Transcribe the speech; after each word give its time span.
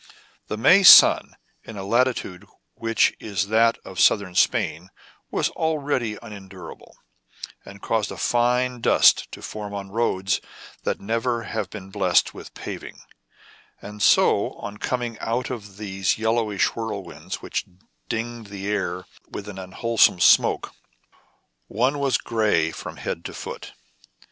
The 0.47 0.57
May 0.57 0.81
sun, 0.81 1.35
in 1.63 1.77
a 1.77 1.83
latitude 1.83 2.47
which 2.73 3.15
is 3.19 3.49
that 3.49 3.77
of 3.85 3.99
Southern 3.99 4.33
Spain, 4.33 4.89
was 5.29 5.49
already 5.49 6.17
unendurable, 6.23 6.97
and 7.63 7.83
caused 7.83 8.09
a 8.11 8.17
fine 8.17 8.81
dust 8.81 9.31
to 9.31 9.43
form 9.43 9.75
on 9.75 9.91
roads 9.91 10.41
that 10.85 10.99
never 10.99 11.43
have 11.43 11.69
been 11.69 11.91
blessed 11.91 12.33
with 12.33 12.55
paving; 12.55 12.97
so 13.99 14.39
that, 14.59 14.65
on 14.65 14.77
coming 14.77 15.19
out 15.19 15.51
of 15.51 15.77
these 15.77 16.17
yellowish 16.17 16.69
whirlwinds 16.75 17.43
which 17.43 17.65
dinged 18.09 18.49
the 18.49 18.65
air 18.67 19.05
like 19.31 19.45
an 19.45 19.59
unwholesome 19.59 20.19
smoke, 20.19 20.73
one 21.67 21.99
was 21.99 22.17
gray 22.17 22.71
from 22.71 22.97
head 22.97 23.23
to 23.25 23.35
foot. 23.35 23.73